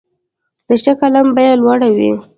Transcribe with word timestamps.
د 0.67 0.69
ښه 0.83 0.93
قلم 1.01 1.27
بیه 1.35 1.53
لوړه 1.61 1.89
وي. 1.95 2.11